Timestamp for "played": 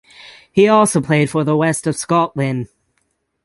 0.99-1.29